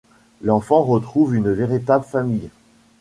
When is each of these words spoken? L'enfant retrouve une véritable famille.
L'enfant 0.41 0.81
retrouve 0.81 1.35
une 1.35 1.51
véritable 1.53 2.05
famille. 2.05 2.49